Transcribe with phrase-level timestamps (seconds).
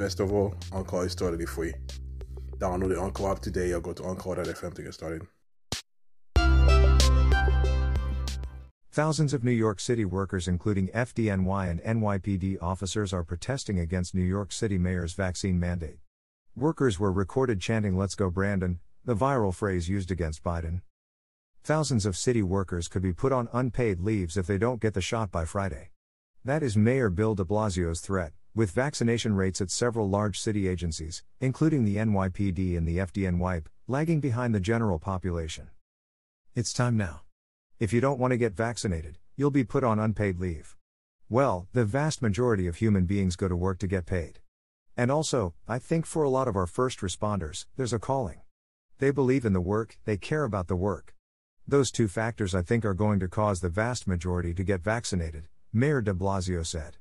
[0.00, 1.74] Best of all, Anchor is totally free.
[2.56, 5.26] Download the Anchor app today or go to Anchor.fm to get started.
[8.90, 14.24] Thousands of New York City workers, including FDNY and NYPD officers, are protesting against New
[14.24, 15.98] York City mayor's vaccine mandate.
[16.56, 20.80] Workers were recorded chanting, Let's go, Brandon, the viral phrase used against Biden.
[21.62, 25.02] Thousands of city workers could be put on unpaid leaves if they don't get the
[25.02, 25.90] shot by Friday.
[26.42, 31.22] That is Mayor Bill de Blasio's threat, with vaccination rates at several large city agencies,
[31.40, 35.68] including the NYPD and the FDNY, lagging behind the general population.
[36.54, 37.22] It's time now.
[37.78, 40.76] If you don't want to get vaccinated, you'll be put on unpaid leave.
[41.28, 44.40] Well, the vast majority of human beings go to work to get paid.
[44.96, 48.40] And also, I think for a lot of our first responders, there's a calling.
[48.98, 51.14] They believe in the work, they care about the work.
[51.66, 55.48] Those two factors I think are going to cause the vast majority to get vaccinated,
[55.72, 56.96] Mayor de Blasio said.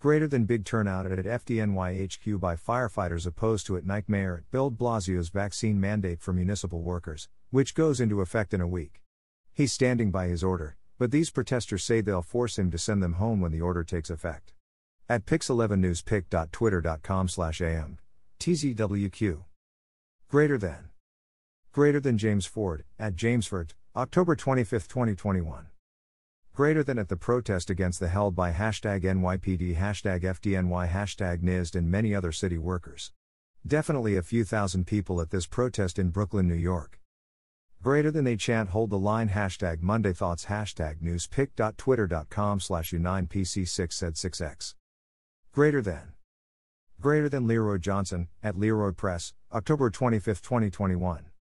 [0.00, 4.70] Greater than big turnout at FDNY HQ by firefighters opposed to at Nike Mayor Bill
[4.70, 9.02] Blasio's vaccine mandate for municipal workers, which goes into effect in a week.
[9.52, 13.14] He's standing by his order, but these protesters say they'll force him to send them
[13.14, 14.54] home when the order takes effect.
[15.06, 17.98] At pix11newspic.twitter.com slash am.
[18.38, 19.44] TZWQ.
[20.30, 20.88] Greater than.
[21.72, 25.66] Greater than James Ford, at James Ford, October 25, 2021
[26.52, 31.76] greater than at the protest against the held by hashtag NYPD, hashtag FDNY, hashtag NISD,
[31.76, 33.12] and many other city workers.
[33.66, 37.00] Definitely a few thousand people at this protest in Brooklyn, New York.
[37.82, 44.14] Greater than they chant hold the line hashtag Monday Thoughts hashtag newspic.twitter.com slash u9pc6 said
[44.14, 44.74] 6x.
[45.52, 46.12] Greater than.
[47.00, 51.30] Greater than Leroy Johnson, at Leroy Press, October 25, 2021.